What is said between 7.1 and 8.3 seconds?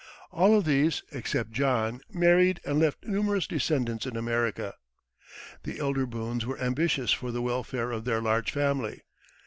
for the welfare of their